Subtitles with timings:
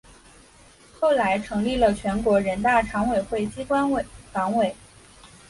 [0.99, 3.87] 后来成立了全国人大常委会机关
[4.33, 4.73] 党委。